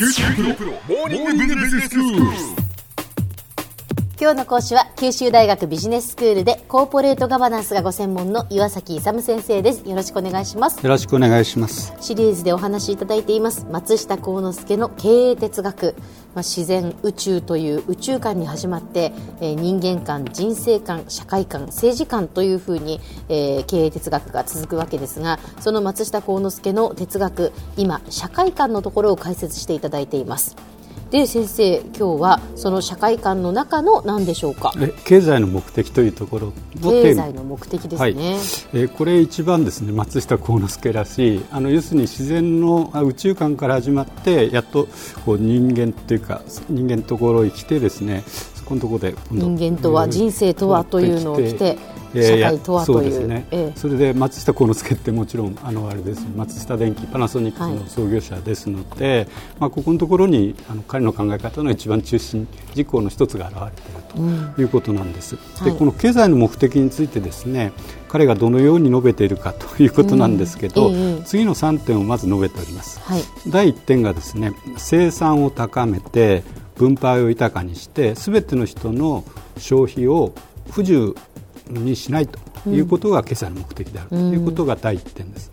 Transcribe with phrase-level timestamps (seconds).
[0.00, 2.59] 九州大学モーニングビジネススクール。
[4.20, 9.88] 今日の講師は九州大学ビジネススクールでコーポレートガバナンスがご専門の岩崎勇先生です。
[9.88, 10.82] よろしくお願いします。
[10.82, 11.94] よろしくお願いします。
[12.02, 13.66] シリーズでお話しいただいています。
[13.70, 15.94] 松下幸之助の経営哲学、
[16.34, 23.00] まあ、自然宇宙という宇宙観に始まって、えー、人間観人生観社会観政治観というふうに、
[23.30, 30.56] えー、経営哲学が続くわけですがその松下幸之助の哲学今社会観のところを解説していただいています
[31.10, 34.72] で先生今日はその社会観の中の何でしょうか？
[35.04, 41.44] 経済の目的というところ経済の目的ですね、はい、えー、これ一番ですね松下幸之助らしい。
[41.50, 44.86] あの要するに自然の宇宙観から始まってやっと
[45.26, 48.22] こう人間というか人間のところに来てですね
[48.54, 51.76] そこのところで人間とは人生とはというのを来て
[52.14, 56.26] 社会とはという、そうですね、えそれで松下幸之助ってもちろんあのあれです。
[56.36, 59.28] 松下電器パナソニックの創業者ですので、はい、
[59.60, 67.72] まあ、ここのところにあの彼の考え方の一番中心事項の一つが現れているということなんです、うん、でこの経済の目的についてですね
[68.08, 76.42] 彼がどのように述べているかということなんですけど、うんえ次の3点をまず述べております、はい、第1点がですね生産を高めて
[76.76, 79.24] 分配を豊かにしてすべての人の
[79.58, 80.32] 消費を
[80.70, 81.14] 不自由
[81.78, 85.52] にしないということが今朝の目的であるということが第1点です。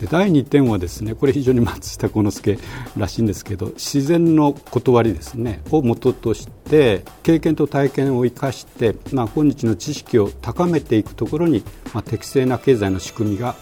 [0.00, 2.58] で第2点はですねこれ非常に松下幸之助
[2.96, 13.54] らしいんですけど自然の断りですねを元として経験と体験を生かして、まあ、今日の知識を高めていくところに、まあ、適正な経済の仕組みが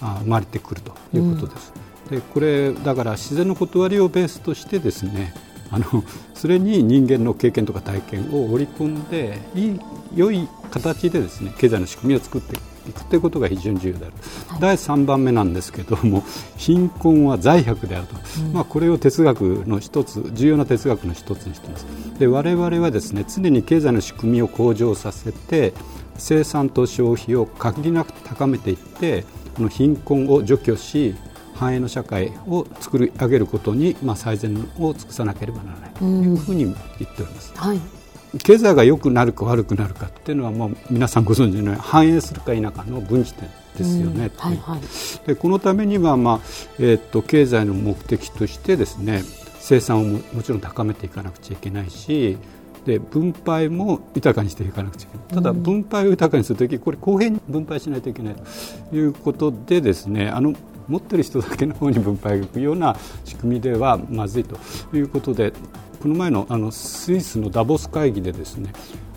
[0.00, 1.72] 生まれてくるということです。
[2.10, 5.34] うん、でこれだから自然の断りをベースとしてですね
[5.70, 6.04] あの
[6.34, 9.80] それに人間の経験とか体験を織り込んでいい
[10.14, 12.56] 良い形でですね経済の仕組みを作って
[12.88, 14.14] いくということが非常に重要である、
[14.48, 16.24] はい、第3番目なんですけども
[16.56, 21.86] 貧困は財百であると、うん、まあ、これを哲学の一つ重要な哲学の一つにしています。
[22.18, 25.72] で我々はですね常に経済の仕組みを向上させて
[26.16, 31.14] 生産と消費を限りなく高めていってこの貧困を除去し
[31.60, 35.90] 繁栄の社会を作り上げることに、まあ、最善を尽くさなければならない。
[35.90, 36.74] というふうに言っ
[37.14, 37.52] ております。
[37.54, 37.80] はい。
[38.42, 44.30] 経済が良くなるか悪くなるかっていうのはもう皆さんご存知のように反映するか否かの分岐点ですよね。
[44.36, 46.40] はいはい、でこのためには、まあ
[46.78, 49.22] えー、っと経済の目的としてですね
[49.58, 52.38] 生産をももちろん高めていかなくちゃいけないし
[52.84, 55.34] で分配も豊かにしていかなくちゃいけない。
[55.34, 58.34] ただ分配を豊かにするときこれ公平に分配しないといけない
[58.90, 60.54] ということでですねあの
[60.90, 64.58] 持ってる人だけの方に分配がいくような仕組みではまずいと
[64.92, 65.52] いうことで
[66.02, 68.72] この前のあのスイスのダボス会議でですね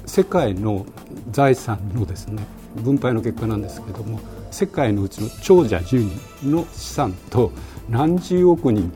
[0.05, 0.85] 世界の
[1.31, 2.45] 財産のですね
[2.75, 4.19] 分配の結果なんですけれども
[4.51, 7.51] 世界のうちの長者10人の資産と
[7.89, 8.91] 何十億人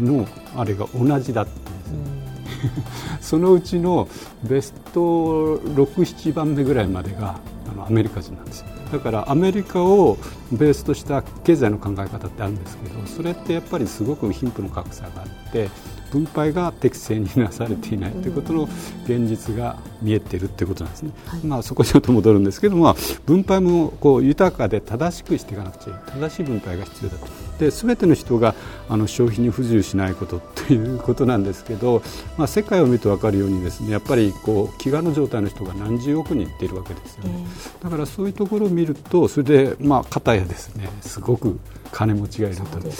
[0.00, 2.21] のあれが同じだったんです、
[3.20, 4.08] そのうちの
[4.42, 7.38] ベスト67番目ぐらいまでが
[7.70, 10.18] あのアメリカ人なんですだからアメリカを
[10.52, 15.70] ベースとした経済の考え方ってあるんですけどそれってやっぱりすごく貧富の格差があって
[16.12, 18.68] 分配が適正になされていないということの
[19.04, 22.94] 現実が見えているということなんですね、はい、まあ、そこにちょっと戻るんですけども、
[23.24, 26.30] 分配もこう豊かで正しくしていかなくちゃいけない。
[26.30, 27.26] 正しい分配が必要だと
[27.58, 28.54] で全ての人が
[28.88, 32.02] あの消費に不自由しないことということなんですけど、
[32.36, 37.46] まあ、世界を見ると分かるようにですねやっぱりこう飢餓の状態の人が何十億人いっているわけですよね、
[37.82, 41.58] だからそういうところを見るとそれでまあ片やですねすごく
[41.92, 42.90] 金持ちがいると、ね、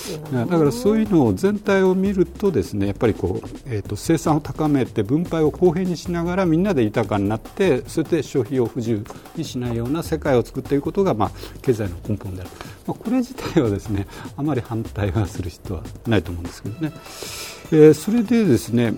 [0.45, 9.05] だからそういうのを全体を見るとですねやっぱりこう、えーと、生産を高めて分配を公平にしながらみんなで豊かになってそれで消費を不自由
[9.35, 11.31] にしないような世界を作っていくことが、まあ、
[11.63, 12.51] 経済の根本である、
[12.87, 16.93] まあ、これ自体はですねあまり反対はする人はないと思うんですけどね。
[17.75, 18.93] えー、それでですね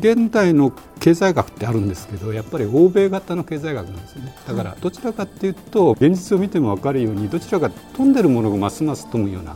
[0.00, 4.34] 現代の経済学ってあるんですけどやっぱり欧米型の経済学なんですよね。
[4.48, 9.54] だからどちらかというと現実を見ても分かるようにどちらか飛んでるものがますます飛むような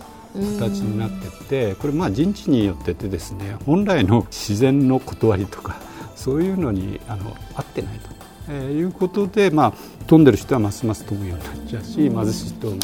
[0.60, 5.80] 形になっててこれまあ人知によっててですね本来の自然の断りとか
[6.14, 8.17] そういうのにあの合ってないと。
[8.48, 9.72] えー、いうことで、まあ、
[10.06, 12.74] 飛んでる人はますます飛ぶようになっちゃうし貧しい人は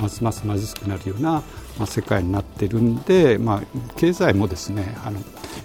[0.00, 1.42] ますます貧しくなるような、ま
[1.80, 3.62] あ、世界になってるんで、まあ、
[3.96, 5.20] 経済もですねあの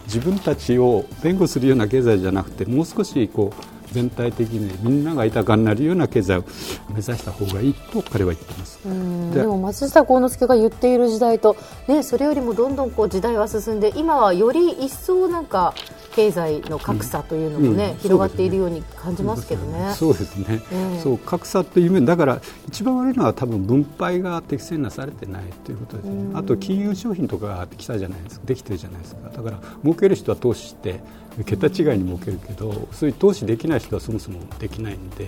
[0.05, 6.45] 自分たちを弁護するような経済じゃなくてもう少しこう全体的にみんなが豊かになるような経済を
[6.89, 8.79] 目指した方がいいと彼は言ってます
[9.33, 11.55] でも松下幸之助が言っている時代と、
[11.87, 15.73] ね、それよりもどんどんこう時代は進んで今はより一層なんか
[16.19, 19.93] 経済の格差というのもね、うん、広がっているように感じますけどね。
[19.93, 20.61] そうですね。
[21.01, 26.31] そう格差という面だから一番悪いのは多分分配が適正なされてないということですね。
[26.33, 29.29] あと金融商品とかが来たじゃないですか、できてるじゃないですか。
[29.29, 30.99] だから儲ける人は投資して
[31.43, 35.27] 桁違いに儲けるけど、そういう投資できない人はそもそもできないんで、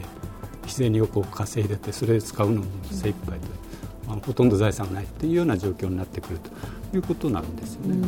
[0.63, 3.71] 自然にこう稼いでてそれで使うのも精一杯で。
[4.07, 8.07] まあ、ほとんど財産がないというような状況になってくるということなんですよね。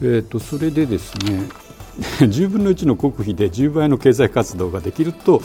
[0.00, 1.48] えーと、それでですね
[2.20, 5.42] 10分の1の国費で10倍の経済活動ができると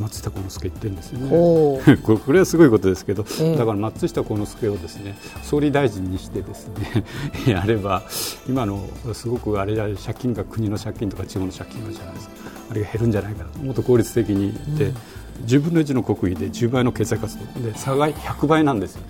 [0.00, 7.04] 松下幸之助言ってるんですよね これはすごいことですけど、えー、だから松下幸之助をですね総理大臣にしてですね
[7.46, 8.02] やれば
[8.48, 12.34] 今のすごくあれ借金が国の借金とか地方の借金がじゃないですか。
[12.70, 14.50] あれが減るんじゃないかもっと効率的に。
[14.50, 14.94] って、うん。
[15.46, 17.60] 10分の1の国費で10倍の経済活動。
[17.60, 19.02] で差が100倍なんですよ、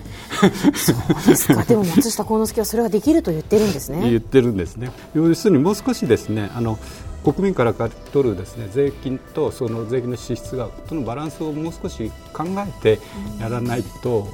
[1.58, 4.00] ででも松下幸之助はそれができると言ってるんですね。
[4.10, 4.90] 言ってるんですね。
[5.14, 6.78] 要するにもう少しですねあの
[7.24, 13.00] 国民から取るですね税金とその税金の支出がとのバランスをもう少し考えて
[13.40, 14.28] やらないと、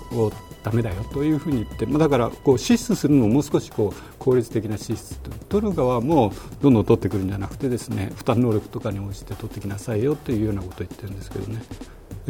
[0.63, 11.63] だめだよというふうに言って、まあ、だからこう支出するのももう少しこう効率的な支出と取る側もどんどん取ってくるんじゃなくてですね負担能力とかに応じて取ってきなさいよというようなことを言ってるんですけどね。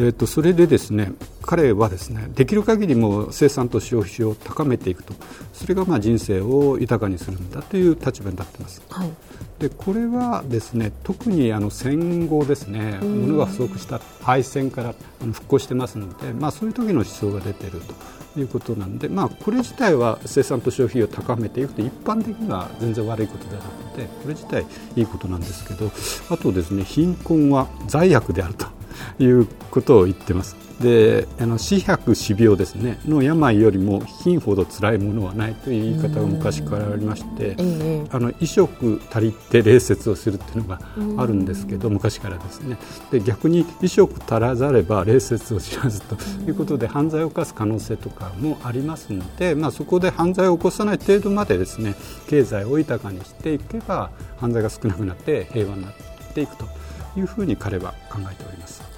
[0.00, 1.12] えーと、それでですね
[1.42, 5.12] 彼はですねできる限りも生産と消費を高めていくと。
[5.52, 8.82] それがまあ人生を豊かにするんだという立場になっています。
[8.88, 9.10] はい。
[9.58, 14.94] でこれはですね特にあの戦後ですね物が不足した敗戦から
[15.32, 17.82] 復興してますので、まあ、そういう時の思想が出ている
[18.32, 24.64] ということなんで、まあ、これ自体は生産と消費を高めていくと一般的には全然悪いことではなくてこれ自体
[24.96, 25.90] いいことなんですけど
[26.30, 28.79] あとですね貧困は罪悪であると
[29.18, 30.70] いうことを言ってます。
[30.80, 32.98] であの死百死病ですね。
[33.06, 37.54] の病よりも貧ほど辛いものはないという言い方が昔からありまして、
[38.10, 40.80] あの衣食足りて礼節をするっていうのが
[41.18, 42.78] あるんですけど、昔からですね。
[43.10, 46.16] で逆に衣食足らざれば礼節を知らずと
[46.48, 51.94] いうことで犯罪を犯す可能性とかもありますので、まあ、そこで犯罪を起こさない程度までですね
[52.26, 55.92] 経済を豊かにしていけば犯罪が少なくなって平和になっ
[56.32, 56.64] ていくと
[57.18, 58.89] いうふうに彼は考えております。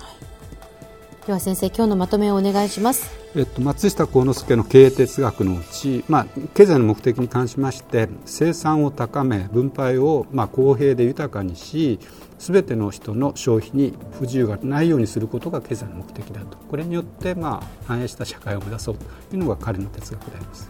[1.26, 3.12] では先生今日のまとめをお願いします。
[3.36, 11.98] えっと、松下幸之助の経営哲学のうち、まあ、経済の目的に関しまして生産を高め分配をまあ公平で豊かにし
[12.38, 20.68] すべての人の消費に不自由がないようにすることが経済の目的だとこれによってまあ反映した社会を目指そうというのが彼の哲学であります。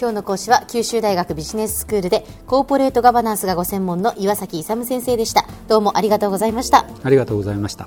[0.00, 7.86] 今日の講師は九州大学ビジネススクールでコーポレートガバナンスがご専門の岩崎勇先生でしたどうもありがとうございましたありがとうございました